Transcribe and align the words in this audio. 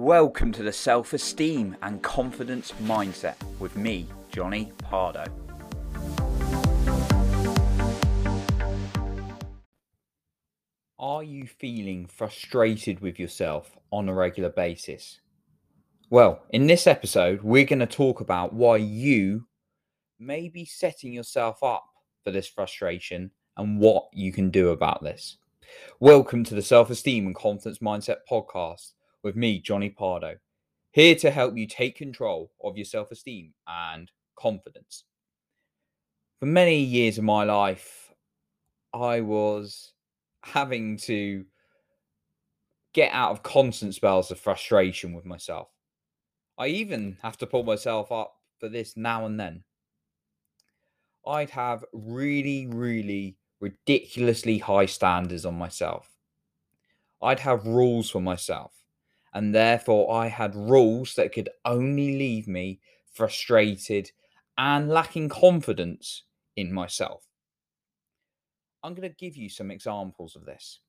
Welcome 0.00 0.52
to 0.52 0.62
the 0.62 0.72
Self 0.72 1.12
Esteem 1.12 1.76
and 1.82 2.00
Confidence 2.00 2.72
Mindset 2.84 3.34
with 3.58 3.76
me, 3.76 4.06
Jonny 4.30 4.70
Pardoe. 4.78 5.26
Are 11.00 11.24
you 11.24 11.48
feeling 11.48 12.06
frustrated 12.06 13.00
with 13.00 13.18
yourself 13.18 13.76
on 13.90 14.08
a 14.08 14.14
regular 14.14 14.50
basis? 14.50 15.20
Well, 16.10 16.44
in 16.50 16.68
this 16.68 16.86
episode, 16.86 17.42
we're 17.42 17.64
going 17.64 17.80
to 17.80 17.86
talk 17.86 18.20
about 18.20 18.52
why 18.52 18.76
you 18.76 19.48
may 20.20 20.48
be 20.48 20.64
setting 20.64 21.12
yourself 21.12 21.64
up 21.64 21.84
for 22.22 22.30
this 22.30 22.46
frustration 22.46 23.32
and 23.56 23.80
what 23.80 24.06
you 24.12 24.32
can 24.32 24.50
do 24.50 24.68
about 24.68 25.02
this. 25.02 25.38
Welcome 25.98 26.44
to 26.44 26.54
the 26.54 26.62
Self 26.62 26.88
Esteem 26.88 27.26
and 27.26 27.34
Confidence 27.34 27.80
Mindset 27.80 28.18
podcast 28.30 28.92
with 29.22 29.36
me, 29.36 29.58
Jonny 29.58 29.90
Pardoe, 29.90 30.38
here 30.90 31.14
to 31.16 31.30
help 31.30 31.56
you 31.56 31.66
take 31.66 31.96
control 31.96 32.50
of 32.62 32.76
your 32.76 32.84
self 32.84 33.10
esteem 33.10 33.52
and 33.66 34.10
confidence. 34.36 35.04
For 36.40 36.46
many 36.46 36.78
years 36.78 37.18
of 37.18 37.24
my 37.24 37.44
life, 37.44 38.12
I 38.94 39.20
was 39.20 39.92
having 40.42 40.96
to 40.98 41.44
get 42.92 43.12
out 43.12 43.32
of 43.32 43.42
constant 43.42 43.94
spells 43.94 44.30
of 44.30 44.38
frustration 44.38 45.12
with 45.12 45.24
myself. 45.24 45.68
I 46.56 46.68
even 46.68 47.18
have 47.22 47.36
to 47.38 47.46
pull 47.46 47.64
myself 47.64 48.10
up 48.10 48.34
for 48.58 48.68
this 48.68 48.96
now 48.96 49.26
and 49.26 49.38
then. 49.38 49.62
I'd 51.26 51.50
have 51.50 51.84
really, 51.92 52.66
really 52.66 53.36
ridiculously 53.60 54.58
high 54.58 54.86
standards 54.86 55.44
on 55.44 55.54
myself. 55.54 56.08
I'd 57.20 57.40
have 57.40 57.66
rules 57.66 58.08
for 58.08 58.20
myself 58.20 58.72
and 59.34 59.54
therefore 59.54 60.12
I 60.12 60.28
had 60.28 60.54
rules 60.54 61.14
that 61.14 61.32
could 61.32 61.48
only 61.64 62.16
leave 62.16 62.48
me 62.48 62.80
frustrated 63.12 64.10
and 64.56 64.88
lacking 64.88 65.28
confidence 65.28 66.24
in 66.56 66.72
myself. 66.72 67.24
I'm 68.82 68.94
going 68.94 69.08
to 69.08 69.14
give 69.14 69.36
you 69.36 69.48
some 69.48 69.70
examples 69.70 70.36
of 70.36 70.44
this. 70.44 70.80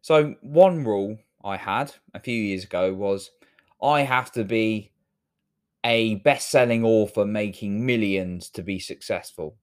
So, 0.00 0.36
one 0.40 0.84
rule 0.84 1.18
I 1.44 1.56
had 1.56 1.92
a 2.14 2.20
few 2.20 2.40
years 2.40 2.64
ago 2.64 2.94
was 2.94 3.30
I 3.82 4.02
have 4.02 4.30
to 4.32 4.44
be 4.44 4.92
a 5.84 6.16
best 6.16 6.50
selling 6.50 6.84
author 6.84 7.24
making 7.24 7.84
millions 7.84 8.50
to 8.50 8.62
be 8.62 8.78
successful. 8.78 9.56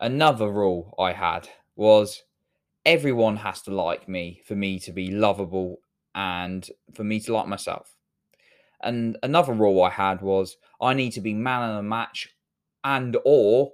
Another 0.00 0.50
rule 0.50 0.94
I 0.98 1.12
had 1.12 1.48
was 1.76 2.22
everyone 2.88 3.36
has 3.36 3.60
to 3.60 3.70
like 3.70 4.08
me 4.08 4.40
for 4.46 4.54
me 4.54 4.78
to 4.80 4.92
be 4.92 5.10
lovable 5.10 5.76
and 6.14 6.68
for 6.94 7.04
me 7.04 7.20
to 7.20 7.34
like 7.34 7.46
myself. 7.46 7.94
And 8.82 9.18
another 9.22 9.52
rule 9.52 9.82
I 9.82 9.90
had 9.90 10.22
was 10.22 10.56
I 10.80 10.94
need 10.94 11.10
to 11.12 11.20
be 11.20 11.34
man 11.34 11.68
of 11.68 11.76
the 11.76 11.82
match 11.82 12.30
and 12.82 13.14
or 13.26 13.72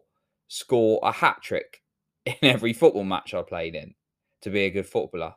score 0.49 0.99
a 1.05 1.13
hat 1.13 1.43
trick 1.43 1.81
in 2.27 2.35
every 2.43 2.73
football 2.73 3.05
match 3.05 3.33
I 3.35 3.43
played 3.43 3.77
in 3.77 3.95
to 4.43 4.51
be 4.51 4.65
a 4.65 4.71
good 4.71 4.87
footballer. 4.87 5.37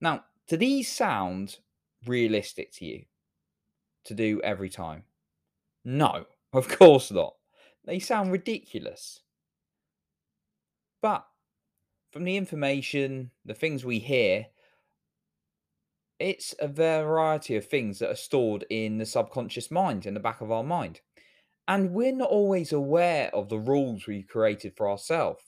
Now, 0.00 0.24
do 0.48 0.56
these 0.56 0.90
sound 0.90 1.58
realistic 2.04 2.72
to 2.72 2.84
you 2.84 3.04
to 4.06 4.14
do 4.14 4.40
every 4.42 4.70
time? 4.70 5.04
No, 5.84 6.26
of 6.52 6.66
course 6.68 7.12
not. 7.12 7.34
They 7.84 8.00
sound 8.00 8.32
ridiculous. 8.32 9.20
But 11.00 11.24
from 12.10 12.24
the 12.24 12.36
information, 12.36 13.30
the 13.44 13.54
things 13.54 13.84
we 13.84 13.98
hear, 13.98 14.46
it's 16.18 16.54
a 16.58 16.68
variety 16.68 17.56
of 17.56 17.66
things 17.66 17.98
that 17.98 18.10
are 18.10 18.16
stored 18.16 18.64
in 18.68 18.98
the 18.98 19.06
subconscious 19.06 19.70
mind, 19.70 20.04
in 20.06 20.14
the 20.14 20.20
back 20.20 20.40
of 20.40 20.50
our 20.50 20.62
mind. 20.62 21.00
And 21.68 21.92
we're 21.92 22.14
not 22.14 22.30
always 22.30 22.72
aware 22.72 23.34
of 23.34 23.48
the 23.48 23.58
rules 23.58 24.06
we've 24.06 24.28
created 24.28 24.76
for 24.76 24.90
ourselves. 24.90 25.44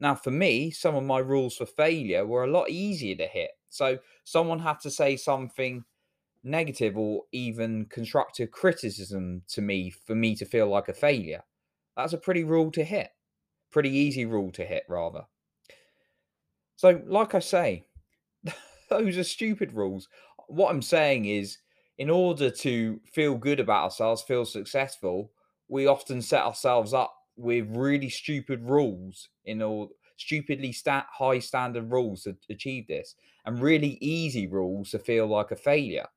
Now, 0.00 0.14
for 0.14 0.30
me, 0.30 0.70
some 0.70 0.96
of 0.96 1.04
my 1.04 1.18
rules 1.18 1.56
for 1.56 1.66
failure 1.66 2.26
were 2.26 2.44
a 2.44 2.50
lot 2.50 2.70
easier 2.70 3.16
to 3.16 3.26
hit. 3.26 3.52
So, 3.70 4.00
someone 4.24 4.60
had 4.60 4.80
to 4.80 4.90
say 4.90 5.16
something 5.16 5.84
negative 6.44 6.96
or 6.98 7.24
even 7.32 7.86
constructive 7.86 8.50
criticism 8.50 9.42
to 9.48 9.62
me 9.62 9.90
for 9.90 10.14
me 10.14 10.36
to 10.36 10.46
feel 10.46 10.68
like 10.68 10.88
a 10.88 10.94
failure. 10.94 11.44
That's 11.96 12.12
a 12.14 12.18
pretty 12.18 12.44
rule 12.44 12.72
to 12.72 12.84
hit. 12.84 13.10
Pretty 13.70 13.90
easy 13.90 14.26
rule 14.26 14.52
to 14.52 14.66
hit, 14.66 14.84
rather. 14.88 15.26
So, 16.82 17.00
like 17.06 17.36
I 17.36 17.38
say, 17.38 17.84
those 18.90 19.16
are 19.16 19.22
stupid 19.22 19.72
rules. 19.72 20.08
What 20.48 20.70
I'm 20.70 20.82
saying 20.82 21.26
is, 21.26 21.58
in 21.96 22.10
order 22.10 22.50
to 22.50 23.00
feel 23.04 23.36
good 23.36 23.60
about 23.60 23.84
ourselves, 23.84 24.22
feel 24.22 24.44
successful, 24.44 25.30
we 25.68 25.86
often 25.86 26.20
set 26.20 26.42
ourselves 26.42 26.92
up 26.92 27.14
with 27.36 27.68
really 27.70 28.08
stupid 28.08 28.64
rules 28.64 29.28
in 29.44 29.62
all 29.62 29.92
stupidly 30.16 30.72
stat 30.72 31.06
high 31.08 31.38
standard 31.38 31.88
rules 31.92 32.24
to 32.24 32.36
achieve 32.50 32.88
this 32.88 33.14
and 33.46 33.62
really 33.62 33.96
easy 34.00 34.48
rules 34.48 34.90
to 34.90 34.98
feel 34.98 35.28
like 35.28 35.52
a 35.52 35.56
failure. 35.56 36.08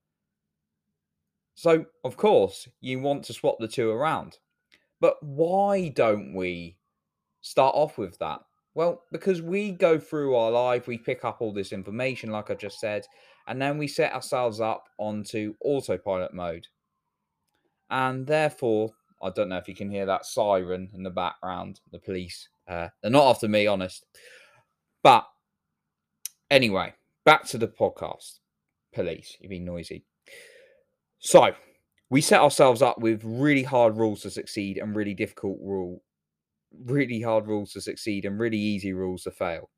So, 1.54 1.86
of 2.04 2.18
course, 2.18 2.68
you 2.82 3.00
want 3.02 3.24
to 3.26 3.34
swap 3.34 3.58
the 3.60 3.68
two 3.68 3.92
around. 3.92 4.40
But 5.00 5.22
why 5.22 5.90
don't 5.90 6.34
we 6.34 6.80
start 7.42 7.76
off 7.76 8.00
with 8.00 8.18
that? 8.18 8.42
Well, 8.76 9.04
because 9.10 9.42
we 9.42 9.72
go 9.72 9.98
through 9.98 10.36
our 10.36 10.52
life, 10.52 10.86
we 10.86 10.98
pick 10.98 11.24
up 11.24 11.38
all 11.40 11.54
this 11.54 11.72
information, 11.72 12.30
like 12.30 12.52
I 12.52 12.56
just 12.56 12.80
said, 12.80 13.06
and 13.48 13.62
then 13.62 13.78
we 13.78 13.88
set 13.88 14.14
ourselves 14.14 14.60
up 14.60 14.90
onto 14.98 15.56
autopilot 15.62 16.34
mode. 16.34 16.68
And 17.90 18.28
therefore, 18.28 18.92
I 19.24 19.30
don't 19.30 19.48
know 19.48 19.58
if 19.58 19.70
you 19.70 19.76
can 19.76 19.90
hear 19.90 20.06
that 20.06 20.26
siren 20.26 20.90
in 20.94 21.04
the 21.04 21.10
background, 21.10 21.80
the 21.94 22.00
police. 22.00 22.50
Uh, 22.68 22.90
they're 23.02 23.12
not 23.12 23.30
after 23.30 23.48
me, 23.48 23.66
honest. 23.66 24.06
But 25.04 25.26
anyway, 26.52 26.94
back 27.24 27.46
to 27.46 27.58
the 27.58 27.70
podcast. 27.70 28.40
Police, 28.94 29.38
you've 29.40 29.52
been 29.52 29.66
noisy. 29.66 30.04
So, 31.20 31.54
we 32.10 32.22
set 32.22 32.42
ourselves 32.42 32.82
up 32.82 33.00
with 33.00 33.22
really 33.24 33.64
hard 33.64 33.98
rules 33.98 34.22
to 34.22 34.30
succeed 34.30 34.78
and 34.78 34.96
really 34.96 35.14
difficult 35.14 35.60
rule 35.62 36.02
really 36.84 37.22
hard 37.22 37.48
rules 37.48 37.74
to 37.74 37.82
succeed 37.82 38.26
and 38.26 38.40
really 38.40 38.58
easy 38.58 38.94
rules 38.94 39.24
to 39.24 39.32
fail. 39.32 39.70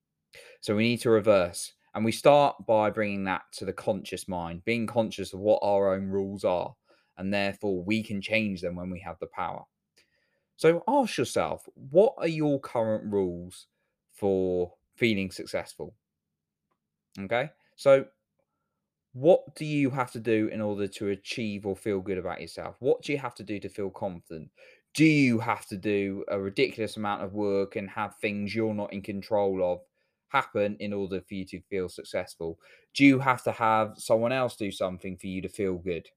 So 0.61 0.75
we 0.75 0.83
need 0.83 1.01
to 1.01 1.09
reverse. 1.09 1.73
And 1.93 2.05
we 2.05 2.11
start 2.11 2.65
by 2.67 2.89
bringing 2.91 3.23
that 3.25 3.43
to 3.53 3.65
the 3.65 3.73
conscious 3.73 4.27
mind, 4.27 4.65
being 4.65 4.87
conscious 4.87 5.33
of 5.33 5.39
what 5.39 5.59
our 5.63 5.93
own 5.93 6.07
rules 6.07 6.43
are. 6.43 6.75
And 7.17 7.33
therefore, 7.33 7.83
we 7.83 8.03
can 8.03 8.21
change 8.21 8.61
them 8.61 8.75
when 8.75 8.91
we 8.91 8.99
have 9.01 9.19
the 9.19 9.27
power. 9.27 9.65
So 10.57 10.83
ask 10.87 11.17
yourself, 11.17 11.67
what 11.75 12.15
are 12.17 12.27
your 12.27 12.59
current 12.59 13.11
rules 13.11 13.67
for 14.11 14.75
feeling 14.95 15.31
successful? 15.31 15.95
Okay. 17.19 17.51
So, 17.75 18.07
what 19.13 19.55
do 19.55 19.65
you 19.65 19.89
have 19.89 20.11
to 20.11 20.19
do 20.19 20.47
in 20.47 20.61
order 20.61 20.87
to 20.87 21.09
achieve 21.09 21.65
or 21.65 21.75
feel 21.75 22.01
good 22.01 22.17
about 22.17 22.39
yourself? 22.41 22.75
What 22.79 23.01
do 23.01 23.11
you 23.11 23.17
have 23.17 23.35
to 23.35 23.43
do 23.43 23.59
to 23.59 23.69
feel 23.69 23.89
confident? 23.89 24.51
Do 24.97 25.05
you 25.05 25.37
have 25.37 25.67
to 25.67 25.77
do 25.77 26.25
a 26.27 26.39
ridiculous 26.39 26.97
amount 26.97 27.21
of 27.21 27.33
work 27.33 27.75
and 27.75 27.87
have 27.91 28.15
things 28.15 28.55
you're 28.55 28.73
not 28.73 28.91
in 28.91 29.03
control 29.03 29.63
of 29.63 29.81
happen 30.29 30.75
in 30.79 30.91
order 30.91 31.21
for 31.21 31.35
you 31.35 31.45
to 31.45 31.61
feel 31.61 31.87
successful? 31.87 32.59
Do 32.95 33.05
you 33.05 33.19
have 33.19 33.43
to 33.43 33.51
have 33.51 33.93
someone 33.97 34.31
else 34.31 34.55
do 34.55 34.71
something 34.71 35.15
for 35.15 35.27
you 35.27 35.43
to 35.43 35.49
feel 35.49 35.75
good? 35.77 36.09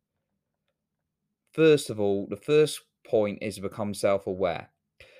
First 1.52 1.90
of 1.90 2.00
all, 2.00 2.26
the 2.26 2.38
first 2.38 2.80
point 3.04 3.42
is 3.42 3.56
to 3.56 3.60
become 3.60 3.92
self 3.92 4.26
aware. 4.26 4.70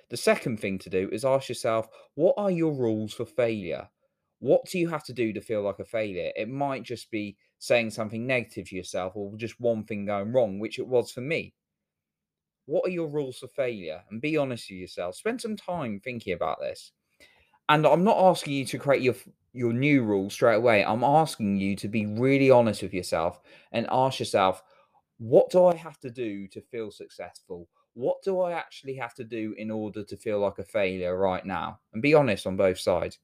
The 0.09 0.16
second 0.16 0.59
thing 0.59 0.78
to 0.78 0.91
do 0.91 1.10
is 1.12 1.22
ask 1.22 1.50
yourself, 1.50 1.88
what 2.15 2.37
are 2.38 2.50
your 2.50 2.72
rules 2.72 3.12
for 3.12 3.26
failure? 3.26 3.91
What 4.38 4.65
do 4.65 4.78
you 4.78 4.88
have 4.88 5.04
to 5.04 5.12
do 5.12 5.34
to 5.34 5.43
feel 5.43 5.60
like 5.62 5.81
a 5.81 5.84
failure? 5.84 6.32
It 6.34 6.49
might 6.49 6.84
just 6.84 7.10
be 7.10 7.37
saying 7.59 7.91
something 7.91 8.26
negative 8.26 8.70
to 8.70 8.76
yourself 8.76 9.17
or 9.17 9.37
just 9.37 9.61
one 9.61 9.85
thing 9.85 10.06
going 10.06 10.32
wrong, 10.32 10.58
which 10.58 10.79
it 10.79 10.88
was 10.88 11.12
for 11.12 11.20
me. 11.20 11.55
What 12.70 12.87
are 12.87 12.93
your 12.93 13.08
rules 13.08 13.38
for 13.38 13.49
failure? 13.49 14.00
And 14.11 14.20
be 14.20 14.37
honest 14.37 14.70
with 14.70 14.78
yourself. 14.78 15.17
Spend 15.17 15.40
some 15.40 15.56
time 15.56 16.00
thinking 16.05 16.34
about 16.34 16.61
this. 16.61 16.93
And 17.69 17.84
I'm 17.84 18.05
not 18.05 18.17
asking 18.17 18.52
you 18.52 18.64
to 18.67 18.78
create 18.78 19.02
your 19.02 19.17
your 19.52 19.72
new 19.72 20.05
rules 20.05 20.34
straight 20.34 20.55
away. 20.55 20.84
I'm 20.84 21.02
asking 21.02 21.56
you 21.56 21.75
to 21.75 21.88
be 21.88 22.06
really 22.06 22.49
honest 22.49 22.82
with 22.82 22.94
yourself 22.94 23.40
and 23.72 23.88
ask 23.90 24.20
yourself, 24.20 24.62
what 25.19 25.50
do 25.50 25.67
I 25.67 25.75
have 25.75 25.99
to 26.00 26.11
do 26.11 26.46
to 26.46 26.61
feel 26.61 26.93
successful? 26.93 27.69
What 27.94 28.22
do 28.22 28.40
I 28.40 28.52
actually 28.52 28.94
have 28.94 29.14
to 29.14 29.25
do 29.25 29.52
in 29.58 29.73
order 29.73 30.05
to 30.05 30.16
feel 30.16 30.38
like 30.38 30.61
a 30.61 30.64
failure 30.64 31.19
right 31.19 31.44
now? 31.44 31.81
And 31.93 32.00
be 32.00 32.14
honest 32.14 32.46
on 32.46 32.56
both 32.56 32.78
sides. 32.78 33.19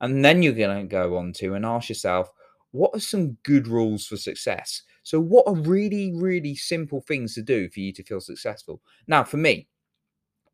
And 0.00 0.24
then 0.24 0.44
you're 0.44 0.52
going 0.52 0.80
to 0.80 0.88
go 0.88 1.16
on 1.16 1.32
to 1.34 1.54
and 1.54 1.66
ask 1.66 1.88
yourself, 1.88 2.30
what 2.72 2.94
are 2.94 3.00
some 3.00 3.32
good 3.42 3.66
rules 3.66 4.06
for 4.06 4.16
success? 4.16 4.82
So, 5.02 5.20
what 5.20 5.46
are 5.46 5.54
really, 5.54 6.12
really 6.14 6.54
simple 6.54 7.00
things 7.00 7.34
to 7.34 7.42
do 7.42 7.68
for 7.68 7.80
you 7.80 7.92
to 7.94 8.04
feel 8.04 8.20
successful? 8.20 8.82
Now, 9.06 9.24
for 9.24 9.36
me, 9.38 9.68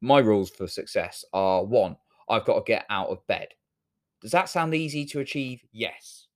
my 0.01 0.19
rules 0.21 0.51
for 0.51 0.67
success 0.69 1.25
are 1.33 1.65
one, 1.65 1.97
I've 2.29 2.45
got 2.45 2.57
to 2.57 2.65
get 2.73 2.87
out 2.91 3.09
of 3.09 3.27
bed. 3.27 3.49
Does 4.23 4.33
that 4.33 4.49
sound 4.49 4.75
easy 4.75 5.05
to 5.07 5.21
achieve? 5.21 5.63
Yes. 5.73 6.29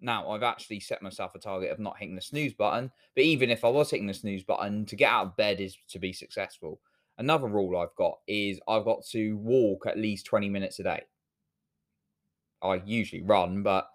Now, 0.00 0.30
I've 0.30 0.42
actually 0.42 0.80
set 0.80 1.02
myself 1.02 1.34
a 1.34 1.38
target 1.38 1.70
of 1.70 1.78
not 1.78 1.98
hitting 1.98 2.14
the 2.14 2.20
snooze 2.20 2.52
button, 2.52 2.90
but 3.14 3.24
even 3.24 3.50
if 3.50 3.64
I 3.64 3.68
was 3.68 3.90
hitting 3.90 4.06
the 4.06 4.14
snooze 4.14 4.44
button, 4.44 4.84
to 4.86 4.96
get 4.96 5.10
out 5.10 5.26
of 5.26 5.36
bed 5.36 5.60
is 5.60 5.76
to 5.88 5.98
be 5.98 6.12
successful. 6.12 6.80
Another 7.16 7.48
rule 7.48 7.76
I've 7.78 7.94
got 7.96 8.18
is 8.26 8.60
I've 8.68 8.84
got 8.84 9.04
to 9.12 9.36
walk 9.38 9.86
at 9.86 9.98
least 9.98 10.26
20 10.26 10.48
minutes 10.48 10.78
a 10.78 10.82
day. 10.84 11.04
I 12.62 12.82
usually 12.84 13.22
run, 13.22 13.62
but 13.62 13.88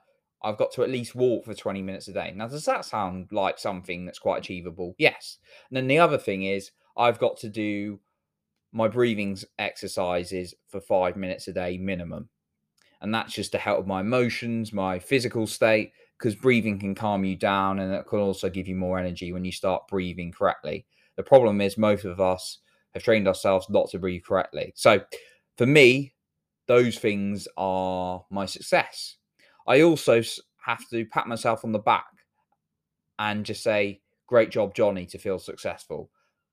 I've 0.43 0.57
got 0.57 0.71
to 0.73 0.83
at 0.83 0.89
least 0.89 1.15
walk 1.15 1.45
for 1.45 1.53
20 1.53 1.81
minutes 1.81 2.07
a 2.07 2.13
day. 2.13 2.33
Now, 2.35 2.47
does 2.47 2.65
that 2.65 2.85
sound 2.85 3.29
like 3.31 3.59
something 3.59 4.05
that's 4.05 4.19
quite 4.19 4.39
achievable? 4.39 4.95
Yes. 4.97 5.37
And 5.69 5.77
then 5.77 5.87
the 5.87 5.99
other 5.99 6.17
thing 6.17 6.43
is 6.43 6.71
I've 6.95 7.19
got 7.19 7.37
to 7.37 7.49
do 7.49 7.99
my 8.71 8.87
breathing 8.87 9.37
exercises 9.57 10.53
for 10.67 10.79
five 10.79 11.15
minutes 11.15 11.47
a 11.47 11.53
day 11.53 11.77
minimum. 11.77 12.29
And 13.01 13.13
that's 13.13 13.33
just 13.33 13.51
to 13.53 13.57
help 13.57 13.87
my 13.87 14.01
emotions, 14.01 14.73
my 14.73 14.99
physical 14.99 15.47
state, 15.47 15.91
because 16.17 16.35
breathing 16.35 16.79
can 16.79 16.95
calm 16.95 17.23
you 17.23 17.35
down 17.35 17.79
and 17.79 17.93
it 17.93 18.07
can 18.07 18.19
also 18.19 18.49
give 18.49 18.67
you 18.67 18.75
more 18.75 18.99
energy 18.99 19.31
when 19.31 19.45
you 19.45 19.51
start 19.51 19.87
breathing 19.87 20.31
correctly. 20.31 20.85
The 21.15 21.23
problem 21.23 21.61
is, 21.61 21.77
most 21.77 22.05
of 22.05 22.19
us 22.19 22.59
have 22.93 23.03
trained 23.03 23.27
ourselves 23.27 23.69
not 23.69 23.89
to 23.91 23.99
breathe 23.99 24.23
correctly. 24.25 24.73
So, 24.75 25.01
for 25.57 25.65
me, 25.65 26.13
those 26.67 26.97
things 26.97 27.47
are 27.57 28.25
my 28.29 28.45
success. 28.45 29.17
I 29.69 29.81
also 29.81 30.21
have 30.65 30.89
to 30.89 31.05
pat 31.05 31.27
myself 31.27 31.63
on 31.63 31.71
the 31.71 31.79
back 31.79 32.07
and 33.19 33.45
just 33.45 33.63
say, 33.63 34.01
"Great 34.27 34.49
job, 34.49 34.73
Jonny," 34.73 35.05
to 35.05 35.17
feel 35.17 35.39
successful. 35.39 36.09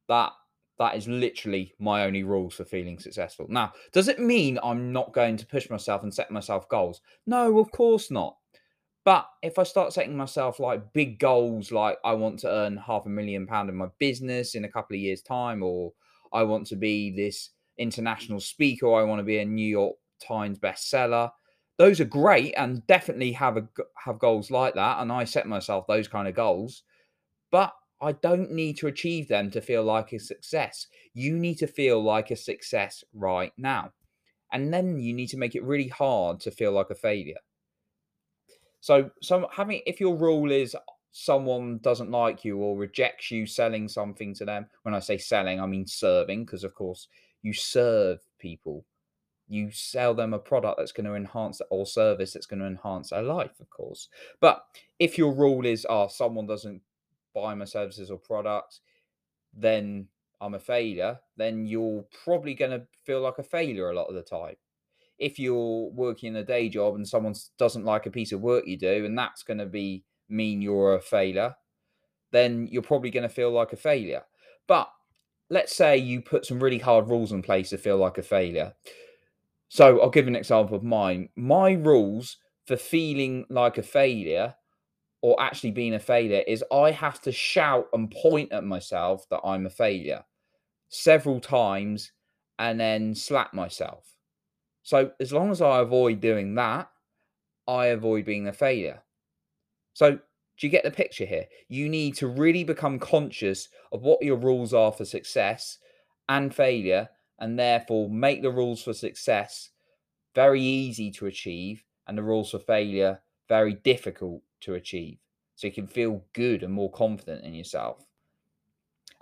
That 0.08 0.32
that 0.78 0.94
is 0.94 1.08
literally 1.08 1.74
my 1.78 2.04
only 2.04 2.22
rules 2.22 2.54
for 2.54 2.64
feeling 2.66 2.98
successful. 2.98 3.46
Now, 3.48 3.72
does 3.92 4.08
it 4.08 4.18
mean 4.18 4.58
I'm 4.62 4.92
not 4.92 5.14
going 5.14 5.38
to 5.38 5.46
push 5.46 5.70
myself 5.70 6.02
and 6.02 6.12
set 6.12 6.30
myself 6.30 6.68
goals? 6.68 7.00
No, 7.26 7.58
of 7.58 7.72
course 7.72 8.10
not. 8.10 8.36
But 9.04 9.26
if 9.40 9.58
I 9.58 9.62
start 9.62 9.94
setting 9.94 10.16
myself 10.16 10.60
like 10.60 10.92
big 10.92 11.18
goals, 11.18 11.72
like 11.72 11.96
I 12.04 12.12
want 12.12 12.40
to 12.40 12.50
earn 12.50 12.76
half 12.76 13.06
a 13.06 13.08
million 13.08 13.46
pound 13.46 13.70
in 13.70 13.76
my 13.76 13.86
business 13.98 14.54
in 14.54 14.64
a 14.64 14.68
couple 14.68 14.96
of 14.96 15.00
years' 15.00 15.22
time, 15.22 15.62
or 15.62 15.92
I 16.32 16.42
want 16.42 16.66
to 16.66 16.76
be 16.76 17.10
this 17.10 17.50
international 17.78 18.40
speaker, 18.40 18.86
or 18.86 19.00
I 19.00 19.04
want 19.04 19.20
to 19.20 19.24
be 19.24 19.38
a 19.38 19.44
New 19.44 19.66
York 19.66 19.96
Times 20.20 20.58
bestseller, 20.58 21.30
those 21.78 22.00
are 22.00 22.06
great 22.06 22.54
and 22.56 22.86
definitely 22.86 23.32
have 23.32 23.56
a 23.56 23.68
have 24.04 24.18
goals 24.18 24.50
like 24.50 24.74
that. 24.74 25.00
And 25.00 25.12
I 25.12 25.24
set 25.24 25.46
myself 25.46 25.86
those 25.86 26.08
kind 26.08 26.26
of 26.28 26.34
goals, 26.34 26.82
but 27.50 27.72
I 28.00 28.12
don't 28.12 28.50
need 28.50 28.76
to 28.78 28.86
achieve 28.88 29.28
them 29.28 29.50
to 29.50 29.60
feel 29.60 29.82
like 29.82 30.12
a 30.12 30.18
success. 30.18 30.86
You 31.14 31.38
need 31.38 31.56
to 31.56 31.66
feel 31.66 32.02
like 32.02 32.30
a 32.30 32.36
success 32.36 33.02
right 33.14 33.52
now. 33.56 33.92
And 34.52 34.72
then 34.72 34.98
you 34.98 35.12
need 35.12 35.28
to 35.28 35.38
make 35.38 35.54
it 35.54 35.64
really 35.64 35.88
hard 35.88 36.40
to 36.40 36.50
feel 36.50 36.72
like 36.72 36.90
a 36.90 36.94
failure. 36.94 37.38
So, 38.80 39.10
some 39.22 39.46
having 39.52 39.82
if 39.86 40.00
your 40.00 40.16
rule 40.16 40.52
is 40.52 40.76
someone 41.10 41.78
doesn't 41.78 42.10
like 42.10 42.44
you 42.44 42.58
or 42.58 42.76
rejects 42.76 43.30
you 43.30 43.46
selling 43.46 43.88
something 43.88 44.34
to 44.34 44.44
them, 44.44 44.66
when 44.82 44.94
I 44.94 45.00
say 45.00 45.18
selling, 45.18 45.60
I 45.60 45.66
mean 45.66 45.86
serving, 45.86 46.44
because 46.44 46.62
of 46.62 46.74
course 46.74 47.08
you 47.42 47.52
serve 47.52 48.20
people. 48.38 48.84
You 49.48 49.70
sell 49.70 50.14
them 50.14 50.34
a 50.34 50.38
product 50.38 50.78
that's 50.78 50.92
going 50.92 51.06
to 51.06 51.14
enhance 51.14 51.60
or 51.70 51.86
service 51.86 52.32
that's 52.32 52.46
going 52.46 52.60
to 52.60 52.66
enhance 52.66 53.10
their 53.10 53.22
life, 53.22 53.60
of 53.60 53.70
course. 53.70 54.08
But 54.40 54.64
if 54.98 55.16
your 55.16 55.32
rule 55.32 55.64
is, 55.64 55.86
oh, 55.88 56.08
someone 56.08 56.46
doesn't 56.46 56.82
buy 57.34 57.54
my 57.54 57.64
services 57.64 58.10
or 58.10 58.18
products, 58.18 58.80
then 59.54 60.08
I'm 60.40 60.54
a 60.54 60.58
failure, 60.58 61.20
then 61.36 61.66
you're 61.66 62.04
probably 62.24 62.54
going 62.54 62.72
to 62.72 62.86
feel 63.04 63.20
like 63.20 63.38
a 63.38 63.42
failure 63.42 63.90
a 63.90 63.94
lot 63.94 64.08
of 64.08 64.14
the 64.14 64.22
time. 64.22 64.56
If 65.18 65.38
you're 65.38 65.90
working 65.90 66.30
in 66.30 66.36
a 66.36 66.44
day 66.44 66.68
job 66.68 66.94
and 66.94 67.08
someone 67.08 67.34
doesn't 67.58 67.84
like 67.84 68.06
a 68.06 68.10
piece 68.10 68.32
of 68.32 68.42
work 68.42 68.66
you 68.66 68.76
do, 68.76 69.04
and 69.04 69.16
that's 69.16 69.42
going 69.42 69.58
to 69.58 69.66
be 69.66 70.04
mean 70.28 70.60
you're 70.60 70.94
a 70.94 71.00
failure, 71.00 71.54
then 72.32 72.68
you're 72.70 72.82
probably 72.82 73.10
going 73.10 73.22
to 73.22 73.34
feel 73.34 73.50
like 73.50 73.72
a 73.72 73.76
failure. 73.76 74.22
But 74.66 74.90
let's 75.48 75.74
say 75.74 75.96
you 75.96 76.20
put 76.20 76.44
some 76.44 76.62
really 76.62 76.78
hard 76.78 77.08
rules 77.08 77.32
in 77.32 77.42
place 77.42 77.70
to 77.70 77.78
feel 77.78 77.96
like 77.96 78.18
a 78.18 78.22
failure. 78.22 78.74
So 79.76 80.00
I'll 80.00 80.08
give 80.08 80.26
an 80.26 80.36
example 80.36 80.74
of 80.74 80.82
mine. 80.82 81.28
My 81.36 81.72
rules 81.72 82.38
for 82.66 82.78
feeling 82.78 83.44
like 83.50 83.76
a 83.76 83.82
failure 83.82 84.54
or 85.20 85.38
actually 85.38 85.72
being 85.72 85.92
a 85.92 85.98
failure 85.98 86.42
is 86.46 86.64
I 86.72 86.92
have 86.92 87.20
to 87.22 87.30
shout 87.30 87.88
and 87.92 88.10
point 88.10 88.52
at 88.52 88.64
myself 88.64 89.28
that 89.28 89.42
I'm 89.44 89.66
a 89.66 89.70
failure 89.70 90.24
several 90.88 91.40
times 91.40 92.10
and 92.58 92.80
then 92.80 93.14
slap 93.14 93.52
myself. 93.52 94.14
So 94.82 95.10
as 95.20 95.30
long 95.30 95.50
as 95.50 95.60
I 95.60 95.80
avoid 95.80 96.20
doing 96.20 96.54
that, 96.54 96.88
I 97.68 97.88
avoid 97.88 98.24
being 98.24 98.48
a 98.48 98.54
failure. 98.54 99.02
So 99.92 100.12
do 100.12 100.20
you 100.66 100.70
get 100.70 100.84
the 100.84 100.90
picture 100.90 101.26
here? 101.26 101.44
You 101.68 101.90
need 101.90 102.14
to 102.14 102.28
really 102.28 102.64
become 102.64 102.98
conscious 102.98 103.68
of 103.92 104.00
what 104.00 104.22
your 104.22 104.36
rules 104.38 104.72
are 104.72 104.90
for 104.92 105.04
success 105.04 105.76
and 106.30 106.54
failure, 106.54 107.10
and 107.38 107.58
therefore 107.58 108.08
make 108.08 108.42
the 108.42 108.50
rules 108.50 108.82
for 108.82 108.92
success 108.92 109.70
very 110.34 110.60
easy 110.60 111.10
to 111.12 111.26
achieve 111.26 111.84
and 112.06 112.16
the 112.16 112.22
rules 112.22 112.50
for 112.50 112.58
failure 112.58 113.20
very 113.48 113.74
difficult 113.74 114.42
to 114.60 114.74
achieve. 114.74 115.18
So 115.54 115.66
you 115.66 115.72
can 115.72 115.86
feel 115.86 116.24
good 116.34 116.62
and 116.62 116.72
more 116.72 116.90
confident 116.90 117.44
in 117.44 117.54
yourself. 117.54 118.04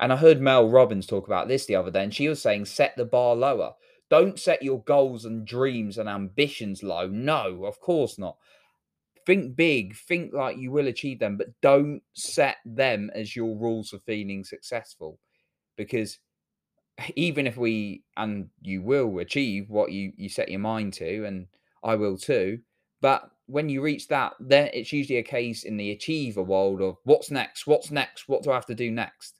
And 0.01 0.13
I 0.13 0.17
heard 0.17 0.41
Mel 0.41 0.69
Robbins 0.69 1.07
talk 1.07 1.27
about 1.27 1.47
this 1.47 1.67
the 1.67 1.77
other 1.77 1.91
day, 1.91 2.03
and 2.03 2.13
she 2.13 2.29
was 2.29 2.43
saying, 2.43 2.65
set 2.65 2.97
the 2.97 3.05
bar 3.05 3.37
lower. 3.37 3.75
Don't 4.11 4.39
set 4.39 4.63
your 4.63 4.83
goals 4.83 5.25
and 5.25 5.47
dreams 5.47 5.99
and 5.99 6.09
ambitions 6.09 6.83
low. 6.83 7.07
No, 7.07 7.65
of 7.65 7.81
course 7.81 8.19
not. 8.19 8.37
Think 9.25 9.57
big, 9.57 9.97
think 9.97 10.35
like 10.35 10.59
you 10.59 10.71
will 10.73 10.89
achieve 10.89 11.21
them, 11.21 11.37
but 11.37 11.61
don't 11.61 12.03
set 12.13 12.57
them 12.67 13.11
as 13.15 13.37
your 13.37 13.57
rules 13.57 13.91
for 13.91 13.99
feeling 14.01 14.45
successful. 14.45 15.19
Because 15.77 16.19
even 17.17 17.47
if 17.47 17.57
we 17.57 18.05
and 18.17 18.49
you 18.63 18.83
will 18.83 19.19
achieve 19.19 19.71
what 19.71 19.93
you 19.93 20.13
you 20.17 20.29
set 20.29 20.49
your 20.49 20.61
mind 20.61 20.93
to, 20.95 21.25
and 21.25 21.47
I 21.83 21.97
will 21.97 22.17
too, 22.17 22.59
but 23.01 23.31
when 23.47 23.69
you 23.69 23.83
reach 23.83 24.09
that, 24.09 24.33
then 24.41 24.71
it's 24.73 24.93
usually 24.93 25.19
a 25.19 25.23
case 25.23 25.65
in 25.65 25.77
the 25.77 25.91
achiever 25.91 26.43
world 26.43 26.81
of 26.81 26.97
what's 27.05 27.31
next, 27.31 27.67
what's 27.67 27.91
next, 27.91 28.29
what 28.29 28.43
do 28.43 28.51
I 28.51 28.55
have 28.55 28.67
to 28.67 28.75
do 28.75 28.91
next? 28.91 29.39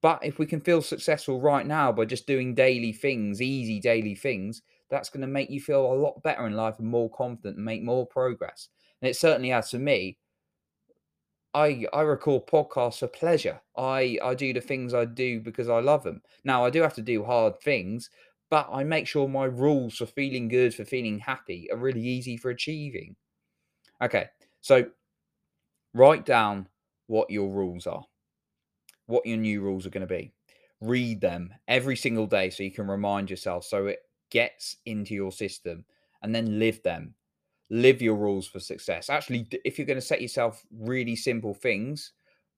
But 0.00 0.20
if 0.22 0.38
we 0.38 0.46
can 0.46 0.60
feel 0.60 0.80
successful 0.80 1.40
right 1.40 1.66
now 1.66 1.90
by 1.92 2.04
just 2.04 2.26
doing 2.26 2.54
daily 2.54 2.92
things, 2.92 3.42
easy 3.42 3.80
daily 3.80 4.14
things, 4.14 4.62
that's 4.90 5.10
going 5.10 5.20
to 5.22 5.26
make 5.26 5.50
you 5.50 5.60
feel 5.60 5.92
a 5.92 5.94
lot 5.94 6.22
better 6.22 6.46
in 6.46 6.54
life 6.54 6.78
and 6.78 6.88
more 6.88 7.10
confident 7.10 7.56
and 7.56 7.64
make 7.64 7.82
more 7.82 8.06
progress. 8.06 8.68
And 9.02 9.10
it 9.10 9.16
certainly 9.16 9.50
has 9.50 9.70
for 9.70 9.78
me. 9.78 10.18
I 11.54 11.86
I 11.92 12.02
record 12.02 12.46
podcasts 12.46 12.98
for 13.00 13.08
pleasure. 13.08 13.60
I 13.76 14.18
I 14.22 14.34
do 14.34 14.52
the 14.52 14.60
things 14.60 14.94
I 14.94 15.04
do 15.04 15.40
because 15.40 15.68
I 15.68 15.80
love 15.80 16.02
them. 16.04 16.22
Now 16.44 16.64
I 16.64 16.70
do 16.70 16.82
have 16.82 16.94
to 16.94 17.02
do 17.02 17.24
hard 17.24 17.60
things, 17.60 18.10
but 18.50 18.68
I 18.70 18.84
make 18.84 19.06
sure 19.06 19.28
my 19.28 19.44
rules 19.44 19.96
for 19.96 20.06
feeling 20.06 20.48
good, 20.48 20.74
for 20.74 20.84
feeling 20.84 21.18
happy, 21.20 21.70
are 21.70 21.76
really 21.76 22.02
easy 22.02 22.36
for 22.36 22.50
achieving. 22.50 23.16
Okay, 24.02 24.28
so 24.62 24.90
write 25.94 26.24
down 26.24 26.68
what 27.06 27.30
your 27.30 27.50
rules 27.50 27.86
are, 27.86 28.04
what 29.06 29.26
your 29.26 29.36
new 29.38 29.60
rules 29.60 29.86
are 29.86 29.90
going 29.90 30.06
to 30.06 30.14
be. 30.14 30.32
Read 30.80 31.20
them 31.20 31.52
every 31.66 31.96
single 31.96 32.26
day 32.26 32.50
so 32.50 32.62
you 32.62 32.70
can 32.70 32.86
remind 32.86 33.30
yourself 33.30 33.64
so 33.64 33.86
it 33.86 34.00
gets 34.30 34.76
into 34.86 35.14
your 35.14 35.32
system 35.32 35.84
and 36.22 36.34
then 36.34 36.58
live 36.58 36.82
them. 36.82 37.14
Live 37.70 38.00
your 38.00 38.16
rules 38.16 38.46
for 38.46 38.60
success. 38.60 39.10
Actually, 39.10 39.46
if 39.64 39.78
you're 39.78 39.86
going 39.86 39.98
to 39.98 40.04
set 40.04 40.22
yourself 40.22 40.64
really 40.70 41.16
simple 41.16 41.54
things 41.54 42.12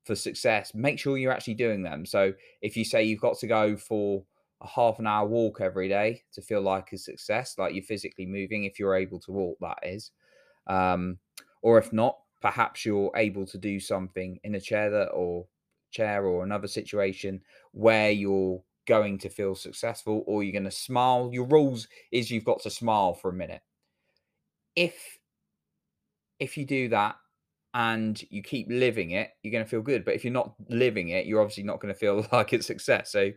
for 0.05 0.15
success, 0.15 0.73
make 0.75 0.99
sure 0.99 1.19
you're 1.19 1.33
actually 1.33 1.55
doing 1.55 1.83
them. 1.83 2.07
So 2.07 2.33
if 2.63 2.77
you 2.77 2.85
say 2.85 3.05
you've 3.05 3.21
got 3.21 3.39
to 3.39 3.47
go 3.47 3.77
for 3.77 4.25
a 4.61 4.69
half 4.69 4.99
an 4.99 5.07
hour 5.07 5.27
walk 5.27 5.61
every 5.61 5.89
day 5.89 6.23
to 6.33 6.43
feel 6.43 6.61
like 6.61 6.93
a 6.93 6.99
success, 6.99 7.57
like 7.59 7.75
you're 7.75 7.83
physically 7.83 8.27
moving, 8.27 8.65
if 8.65 8.79
you're 8.79 8.95
able 8.95 9.19
to 9.21 9.33
walk, 9.33 9.59
that 9.61 9.79
is. 9.83 10.13
Um, 10.67 11.19
or 11.63 11.79
if 11.79 11.93
not, 11.93 12.19
perhaps 12.41 12.85
you're 12.85 13.11
able 13.17 13.47
to 13.47 13.59
do 13.59 13.81
something 13.81 14.39
in 14.45 14.55
a 14.55 14.61
chair 14.61 14.91
that 14.91 15.09
or 15.09 15.47
chair 15.91 16.25
or 16.25 16.45
another 16.45 16.69
situation 16.69 17.41
where 17.73 18.11
you're 18.11 18.63
going 18.87 19.19
to 19.19 19.29
feel 19.29 19.55
successful 19.55 20.25
or 20.27 20.43
you're 20.43 20.53
going 20.53 20.65
to 20.65 20.71
smile. 20.71 21.31
Your 21.33 21.47
rules 21.47 21.89
is 22.13 22.31
you've 22.31 22.45
got 22.45 22.61
to 22.63 22.71
smile 22.71 23.15
for 23.15 23.31
a 23.31 23.35
minute. 23.35 23.63
If 24.77 25.19
if 26.39 26.57
you 26.57 26.65
do 26.65 26.89
that 26.89 27.17
and 27.75 28.21
you 28.31 28.43
keep 28.43 28.67
living 28.69 29.11
it, 29.13 29.31
you're 29.43 29.53
going 29.53 29.65
to 29.65 29.71
feel 29.71 29.83
good. 29.83 30.05
But 30.05 30.15
if 30.15 30.25
you're 30.25 30.33
not 30.33 30.55
living 30.69 31.11
it, 31.11 31.27
you're 31.27 31.41
obviously 31.41 31.63
not 31.63 31.81
going 31.81 31.93
to 31.93 31.99
feel 31.99 32.27
like 32.33 32.53
it's 32.53 32.67
success. 32.67 33.13
So 33.13 33.31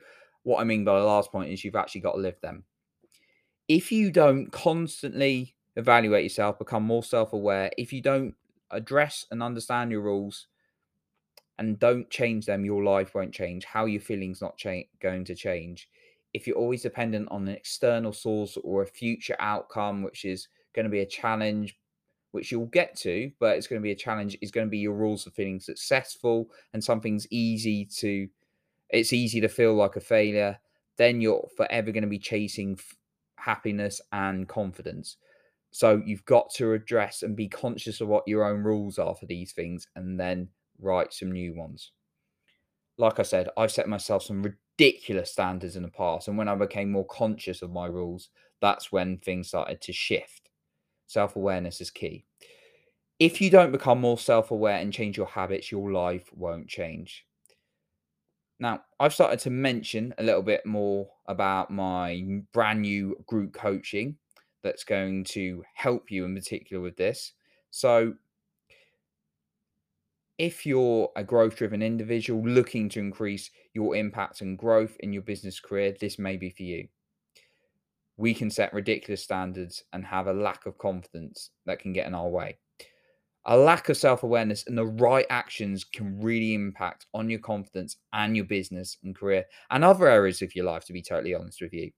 what 0.43 0.59
I 0.59 0.63
mean 0.63 0.83
by 0.83 0.99
the 0.99 1.05
last 1.05 1.31
point 1.31 1.51
is 1.51 1.63
you've 1.63 1.75
actually 1.75 2.01
got 2.01 2.13
to 2.13 2.21
live 2.21 2.39
them. 2.41 2.63
If 3.67 3.91
you 3.91 4.11
don't 4.11 4.51
constantly 4.51 5.55
evaluate 5.75 6.23
yourself, 6.23 6.59
become 6.59 6.83
more 6.83 7.03
self 7.03 7.33
aware, 7.33 7.71
if 7.77 7.93
you 7.93 8.01
don't 8.01 8.35
address 8.71 9.25
and 9.31 9.43
understand 9.43 9.91
your 9.91 10.01
rules 10.01 10.47
and 11.59 11.79
don't 11.79 12.09
change 12.09 12.45
them, 12.45 12.65
your 12.65 12.83
life 12.83 13.13
won't 13.13 13.33
change. 13.33 13.65
How 13.65 13.85
you're 13.85 14.01
feeling's 14.01 14.41
not 14.41 14.59
going 15.01 15.25
to 15.25 15.35
change. 15.35 15.87
If 16.33 16.47
you're 16.47 16.57
always 16.57 16.81
dependent 16.81 17.27
on 17.29 17.47
an 17.47 17.55
external 17.55 18.11
source 18.11 18.57
or 18.63 18.81
a 18.81 18.87
future 18.87 19.35
outcome, 19.39 20.01
which 20.01 20.25
is 20.25 20.47
going 20.73 20.85
to 20.85 20.91
be 20.91 21.01
a 21.01 21.05
challenge, 21.05 21.77
which 22.31 22.51
you'll 22.51 22.65
get 22.65 22.95
to, 22.97 23.31
but 23.39 23.57
it's 23.57 23.67
going 23.67 23.81
to 23.81 23.83
be 23.83 23.91
a 23.91 23.95
challenge, 23.95 24.37
is 24.41 24.51
going 24.51 24.67
to 24.67 24.71
be 24.71 24.79
your 24.79 24.93
rules 24.93 25.27
of 25.27 25.33
feeling 25.33 25.59
successful 25.59 26.49
and 26.73 26.83
something's 26.83 27.27
easy 27.31 27.85
to, 27.85 28.27
it's 28.89 29.13
easy 29.13 29.39
to 29.41 29.47
feel 29.47 29.75
like 29.75 29.95
a 29.95 30.01
failure, 30.01 30.59
then 30.97 31.21
you're 31.21 31.47
forever 31.55 31.91
going 31.91 32.03
to 32.03 32.09
be 32.09 32.19
chasing 32.19 32.75
f- 32.77 32.95
happiness 33.37 34.01
and 34.11 34.47
confidence. 34.47 35.17
So 35.71 36.01
you've 36.05 36.25
got 36.25 36.51
to 36.55 36.73
address 36.73 37.23
and 37.23 37.35
be 37.35 37.47
conscious 37.47 37.99
of 37.99 38.07
what 38.07 38.27
your 38.27 38.43
own 38.45 38.63
rules 38.63 38.99
are 38.99 39.15
for 39.15 39.25
these 39.25 39.53
things 39.53 39.87
and 39.95 40.19
then 40.19 40.49
write 40.79 41.13
some 41.13 41.31
new 41.31 41.55
ones. 41.55 41.91
Like 42.97 43.19
I 43.19 43.23
said, 43.23 43.49
I've 43.57 43.71
set 43.71 43.89
myself 43.89 44.23
some 44.23 44.43
ridiculous 44.43 45.31
standards 45.31 45.75
in 45.75 45.81
the 45.81 45.89
past. 45.89 46.27
And 46.27 46.37
when 46.37 46.47
I 46.47 46.55
became 46.55 46.91
more 46.91 47.07
conscious 47.07 47.61
of 47.61 47.71
my 47.71 47.87
rules, 47.87 48.29
that's 48.61 48.91
when 48.91 49.17
things 49.17 49.47
started 49.47 49.81
to 49.81 49.93
shift. 49.93 50.42
Self 51.07 51.36
awareness 51.36 51.81
is 51.81 51.91
key. 51.91 52.25
If 53.19 53.39
you 53.41 53.50
don't 53.50 53.72
become 53.72 54.01
more 54.01 54.17
self 54.17 54.51
aware 54.51 54.77
and 54.77 54.91
change 54.91 55.17
your 55.17 55.27
habits, 55.27 55.72
your 55.72 55.91
life 55.91 56.29
won't 56.33 56.67
change. 56.67 57.25
Now, 58.60 58.83
I've 59.00 59.13
started 59.13 59.39
to 59.39 59.50
mention 59.50 60.13
a 60.17 60.24
little 60.24 60.41
bit 60.41 60.65
more 60.65 61.10
about 61.27 61.69
my 61.69 62.43
brand 62.53 62.81
new 62.81 63.17
group 63.27 63.53
coaching 63.53 64.17
that's 64.62 64.83
going 64.83 65.25
to 65.25 65.63
help 65.74 66.10
you 66.12 66.25
in 66.25 66.33
particular 66.36 66.81
with 66.81 66.95
this. 66.95 67.33
So, 67.72 68.13
if 70.38 70.65
you're 70.65 71.12
a 71.15 71.24
growth 71.24 71.55
driven 71.55 71.81
individual 71.81 72.43
looking 72.48 72.89
to 72.89 73.00
increase 73.00 73.51
your 73.74 73.95
impact 73.95 74.41
and 74.41 74.57
growth 74.57 74.98
in 75.00 75.13
your 75.13 75.22
business 75.22 75.60
career, 75.60 75.93
this 76.00 76.17
may 76.17 76.38
be 76.38 76.50
for 76.50 76.63
you. 76.63 76.88
We 78.17 78.34
can 78.34 78.50
set 78.50 78.74
ridiculous 78.74 79.24
standards 79.24 79.84
and 79.91 80.05
have 80.05 80.27
a 80.27 80.34
lack 80.34 80.65
of 80.65 80.77
confidence 80.77 81.50
that 81.65 81.79
can 81.79 81.93
get 81.93 82.08
in 82.08 82.13
our 82.13 82.29
way. 82.29 82.58
A 83.46 83.58
lack 83.58 83.89
of 83.89 83.98
self 83.98 84.24
awareness 84.24 84.65
and 84.67 84.77
the 84.77 84.86
right 84.86 85.25
actions 85.29 85.84
can 85.84 86.22
really 86.22 86.53
impact 86.53 87.08
on 87.13 87.29
your 87.29 87.39
confidence 87.39 87.98
and 88.13 88.36
your 88.36 88.46
business 88.46 88.98
and 89.03 89.15
career 89.15 89.46
and 89.70 89.84
other 89.84 90.08
areas 90.08 90.41
of 90.41 90.55
your 90.55 90.65
life, 90.65 90.86
to 90.86 90.93
be 90.93 91.01
totally 91.01 91.36
honest 91.36 91.62
with 91.62 91.74
you. 91.74 91.91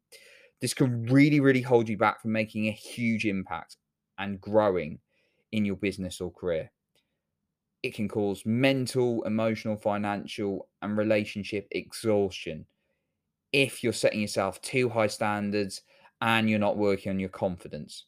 This 0.62 0.74
can 0.74 1.04
really, 1.04 1.40
really 1.40 1.62
hold 1.62 1.88
you 1.90 1.98
back 1.98 2.22
from 2.22 2.32
making 2.32 2.68
a 2.68 2.72
huge 2.72 3.26
impact 3.26 3.78
and 4.18 4.42
growing 4.42 5.00
in 5.52 5.66
your 5.66 5.76
business 5.76 6.22
or 6.22 6.32
career. 6.32 6.72
It 7.84 7.94
can 7.94 8.08
cause 8.08 8.44
mental, 8.46 9.22
emotional, 9.24 9.78
financial, 9.78 10.70
and 10.82 10.98
relationship 10.98 11.68
exhaustion 11.72 12.66
if 13.52 13.84
you're 13.84 13.94
setting 13.94 14.22
yourself 14.22 14.60
too 14.62 14.90
high 14.90 15.08
standards 15.08 15.82
and 16.26 16.50
you're 16.50 16.58
not 16.58 16.76
working 16.76 17.12
on 17.12 17.20
your 17.20 17.30
confidence. 17.30 18.06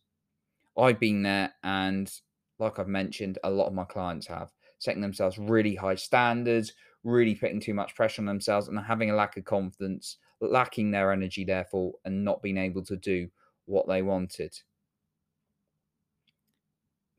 I've 0.76 1.00
been 1.00 1.22
there, 1.22 1.54
and 1.64 2.12
like 2.58 2.80
I've 2.80 2.88
mentioned, 2.88 3.38
a 3.44 3.52
lot 3.52 3.68
of 3.68 3.74
my 3.74 3.84
clients 3.84 4.26
have 4.26 4.52
setting 4.80 5.04
themselves 5.04 5.38
really 5.38 5.76
high 5.76 5.96
standards, 5.96 6.74
really 7.04 7.36
putting 7.36 7.60
too 7.60 7.76
much 7.76 7.96
pressure 7.96 8.24
on 8.24 8.26
themselves, 8.26 8.68
and 8.68 8.80
having 8.80 9.12
a 9.12 9.16
lack 9.16 9.38
of 9.38 9.46
confidence 9.46 10.18
lacking 10.42 10.90
their 10.90 11.12
energy, 11.12 11.46
therefore, 11.46 11.94
and 12.06 12.26
not 12.26 12.42
being 12.42 12.58
able 12.58 12.84
to 12.86 12.98
do 12.98 13.30
what 13.66 13.88
they 13.88 14.02
wanted. 14.02 14.58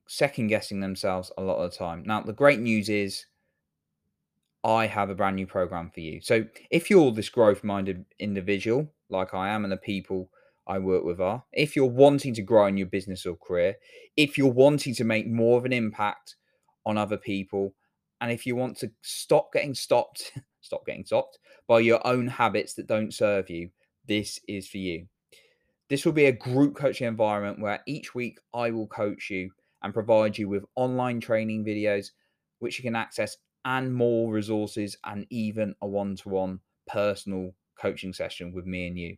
Second 0.08 0.48
guessing 0.48 0.80
themselves 0.80 1.30
a 1.38 1.42
lot 1.42 1.58
of 1.58 1.70
the 1.70 1.76
time. 1.76 2.02
Now, 2.04 2.22
the 2.22 2.32
great 2.32 2.58
news 2.58 2.88
is 2.88 3.26
I 4.64 4.86
have 4.86 5.10
a 5.10 5.14
brand 5.14 5.36
new 5.36 5.46
program 5.46 5.90
for 5.90 6.00
you. 6.00 6.20
So, 6.22 6.46
if 6.70 6.90
you're 6.90 7.12
this 7.12 7.28
growth 7.28 7.62
minded 7.62 8.04
individual, 8.18 8.88
like 9.08 9.32
I 9.32 9.50
am, 9.50 9.64
and 9.64 9.70
the 9.70 9.76
people 9.76 10.30
I 10.68 10.78
work 10.78 11.04
with 11.04 11.20
are, 11.20 11.44
if 11.52 11.74
you're 11.74 11.86
wanting 11.86 12.34
to 12.34 12.42
grow 12.42 12.66
in 12.66 12.76
your 12.76 12.86
business 12.86 13.24
or 13.24 13.36
career, 13.36 13.76
if 14.16 14.36
you're 14.36 14.52
wanting 14.52 14.94
to 14.96 15.04
make 15.04 15.26
more 15.26 15.58
of 15.58 15.64
an 15.64 15.72
impact 15.72 16.36
on 16.84 16.98
other 16.98 17.16
people, 17.16 17.74
and 18.20 18.30
if 18.30 18.46
you 18.46 18.54
want 18.54 18.76
to 18.78 18.90
stop 19.02 19.52
getting 19.52 19.74
stopped 19.74 20.32
stop 20.60 20.84
getting 20.84 21.04
stopped 21.04 21.38
by 21.66 21.80
your 21.80 22.04
own 22.06 22.26
habits 22.26 22.74
that 22.74 22.86
don't 22.86 23.14
serve 23.14 23.48
you, 23.48 23.70
this 24.06 24.38
is 24.48 24.68
for 24.68 24.78
you. 24.78 25.06
This 25.88 26.04
will 26.04 26.12
be 26.12 26.26
a 26.26 26.32
group 26.32 26.76
coaching 26.76 27.06
environment 27.06 27.60
where 27.60 27.80
each 27.86 28.14
week 28.14 28.38
I 28.52 28.70
will 28.70 28.86
coach 28.86 29.30
you 29.30 29.50
and 29.82 29.94
provide 29.94 30.36
you 30.36 30.48
with 30.48 30.64
online 30.76 31.20
training 31.20 31.64
videos, 31.64 32.10
which 32.58 32.78
you 32.78 32.82
can 32.82 32.96
access, 32.96 33.36
and 33.64 33.94
more 33.94 34.30
resources, 34.32 34.96
and 35.04 35.26
even 35.30 35.74
a 35.80 35.86
one 35.86 36.16
to 36.16 36.28
one 36.28 36.60
personal 36.86 37.52
coaching 37.80 38.12
session 38.12 38.52
with 38.52 38.66
me 38.66 38.86
and 38.86 38.98
you. 38.98 39.16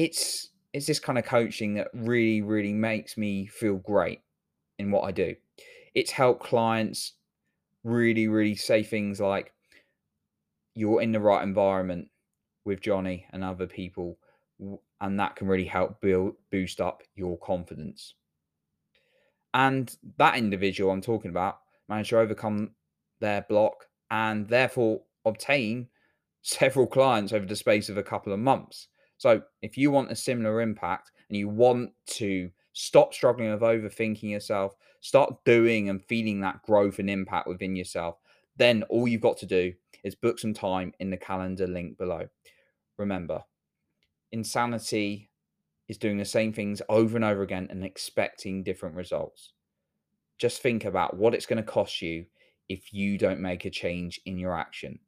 It's 0.00 0.48
it's 0.72 0.86
this 0.86 0.98
kind 0.98 1.18
of 1.18 1.26
coaching 1.26 1.74
that 1.74 1.88
really, 1.92 2.40
really 2.40 2.72
makes 2.72 3.18
me 3.18 3.46
feel 3.46 3.76
great 3.76 4.20
in 4.78 4.90
what 4.90 5.02
I 5.02 5.10
do. 5.10 5.34
It's 5.94 6.12
helped 6.12 6.42
clients 6.42 7.14
really, 7.84 8.28
really 8.28 8.54
say 8.54 8.82
things 8.82 9.20
like, 9.20 9.52
you're 10.74 11.02
in 11.02 11.12
the 11.12 11.20
right 11.20 11.42
environment 11.42 12.08
with 12.64 12.80
Jonny 12.80 13.26
and 13.30 13.44
other 13.44 13.66
people, 13.66 14.16
and 15.02 15.20
that 15.20 15.36
can 15.36 15.48
really 15.48 15.66
help 15.66 16.00
build 16.00 16.34
boost 16.50 16.80
up 16.80 17.02
your 17.14 17.36
confidence. 17.36 18.14
And 19.52 19.94
that 20.16 20.36
individual 20.36 20.92
I'm 20.92 21.02
talking 21.02 21.30
about 21.30 21.58
managed 21.88 22.10
to 22.10 22.20
overcome 22.20 22.70
their 23.20 23.44
block 23.48 23.86
and 24.10 24.48
therefore 24.48 25.02
obtain 25.26 25.88
several 26.42 26.86
clients 26.86 27.34
over 27.34 27.44
the 27.44 27.56
space 27.56 27.90
of 27.90 27.98
a 27.98 28.02
couple 28.02 28.32
of 28.32 28.38
months. 28.38 28.88
So, 29.20 29.42
if 29.60 29.76
you 29.76 29.90
want 29.90 30.10
a 30.10 30.16
similar 30.16 30.62
impact 30.62 31.10
and 31.28 31.36
you 31.36 31.46
want 31.46 31.90
to 32.06 32.50
stop 32.72 33.12
struggling 33.12 33.50
with 33.50 33.60
overthinking 33.60 34.30
yourself, 34.30 34.74
start 35.02 35.44
doing 35.44 35.90
and 35.90 36.02
feeling 36.02 36.40
that 36.40 36.62
growth 36.62 36.98
and 36.98 37.10
impact 37.10 37.46
within 37.46 37.76
yourself, 37.76 38.16
then 38.56 38.82
all 38.84 39.06
you've 39.06 39.20
got 39.20 39.36
to 39.36 39.44
do 39.44 39.74
is 40.04 40.14
book 40.14 40.38
some 40.38 40.54
time 40.54 40.94
in 41.00 41.10
the 41.10 41.18
calendar 41.18 41.66
link 41.66 41.98
below. 41.98 42.28
Remember, 42.96 43.42
insanity 44.32 45.28
is 45.86 45.98
doing 45.98 46.16
the 46.16 46.24
same 46.24 46.54
things 46.54 46.80
over 46.88 47.14
and 47.14 47.24
over 47.26 47.42
again 47.42 47.68
and 47.68 47.84
expecting 47.84 48.62
different 48.62 48.96
results. 48.96 49.52
Just 50.38 50.62
think 50.62 50.86
about 50.86 51.14
what 51.18 51.34
it's 51.34 51.44
going 51.44 51.62
to 51.62 51.70
cost 51.70 52.00
you 52.00 52.24
if 52.70 52.94
you 52.94 53.18
don't 53.18 53.40
make 53.40 53.66
a 53.66 53.70
change 53.70 54.18
in 54.24 54.38
your 54.38 54.58
action. 54.58 54.98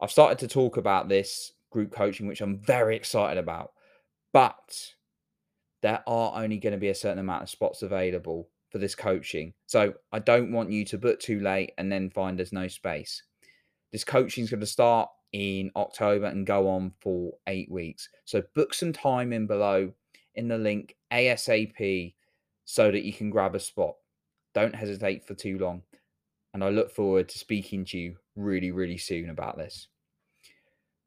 I've 0.00 0.12
started 0.12 0.38
to 0.38 0.46
talk 0.46 0.76
about 0.76 1.08
this 1.08 1.50
group 1.74 1.90
coaching, 1.90 2.28
which 2.28 2.40
I'm 2.40 2.60
very 2.60 2.94
excited 2.94 3.36
about, 3.36 3.72
but 4.32 4.94
there 5.82 6.04
are 6.06 6.40
only 6.40 6.58
going 6.58 6.72
to 6.72 6.78
be 6.78 6.88
a 6.88 6.94
certain 6.94 7.18
amount 7.18 7.42
of 7.42 7.50
spots 7.50 7.82
available 7.82 8.48
for 8.70 8.78
this 8.78 8.94
coaching. 8.94 9.52
So 9.66 9.94
I 10.12 10.20
don't 10.20 10.52
want 10.52 10.70
you 10.70 10.84
to 10.86 10.98
book 10.98 11.18
too 11.18 11.40
late 11.40 11.72
and 11.76 11.90
then 11.90 12.10
find 12.10 12.38
there's 12.38 12.52
no 12.52 12.68
space. 12.68 13.24
This 13.90 14.04
coaching 14.04 14.44
is 14.44 14.50
going 14.50 14.60
to 14.60 14.66
start 14.66 15.10
in 15.32 15.72
October 15.74 16.26
and 16.26 16.46
go 16.46 16.68
on 16.68 16.92
for 17.00 17.32
eight 17.48 17.70
weeks. 17.70 18.08
So 18.24 18.44
book 18.54 18.72
some 18.72 18.92
time 18.92 19.32
in 19.32 19.48
below 19.48 19.92
in 20.36 20.46
the 20.46 20.58
link 20.58 20.94
ASAP 21.12 22.14
so 22.64 22.92
that 22.92 23.02
you 23.02 23.12
can 23.12 23.30
grab 23.30 23.56
a 23.56 23.60
spot. 23.60 23.96
Don't 24.54 24.76
hesitate 24.76 25.26
for 25.26 25.34
too 25.34 25.58
long. 25.58 25.82
And 26.52 26.62
I 26.62 26.68
look 26.68 26.92
forward 26.92 27.28
to 27.30 27.38
speaking 27.38 27.84
to 27.86 27.98
you 27.98 28.16
really, 28.36 28.70
really 28.70 28.96
soon 28.96 29.28
about 29.28 29.58
this. 29.58 29.88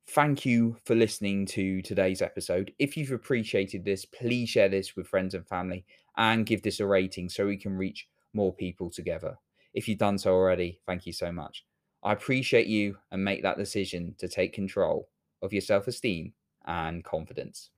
Thank 0.10 0.46
you 0.46 0.78
for 0.86 0.96
listening 0.96 1.46
to 1.48 1.82
today's 1.82 2.22
episode. 2.22 2.74
If 2.80 2.96
you've 2.96 3.12
appreciated 3.12 3.84
this, 3.84 4.06
please 4.06 4.48
share 4.48 4.70
this 4.70 4.96
with 4.96 5.08
friends 5.08 5.34
and 5.34 5.46
family 5.46 5.86
and 6.16 6.46
give 6.46 6.62
this 6.62 6.80
a 6.80 6.88
rating 6.88 7.28
so 7.28 7.46
we 7.46 7.58
can 7.58 7.74
reach 7.74 8.08
more 8.34 8.54
people 8.54 8.90
together. 8.90 9.38
If 9.74 9.88
you've 9.88 9.98
done 9.98 10.18
so 10.18 10.34
already, 10.34 10.80
thank 10.88 11.06
you 11.06 11.12
so 11.12 11.32
much. 11.34 11.66
I 12.04 12.14
appreciate 12.14 12.68
you 12.68 12.98
and 13.12 13.24
make 13.24 13.44
that 13.44 13.58
decision 13.58 14.16
to 14.20 14.30
take 14.30 14.54
control 14.54 15.10
of 15.42 15.52
your 15.52 15.62
self 15.62 15.88
esteem 15.90 16.34
and 16.66 17.04
confidence. 17.04 17.72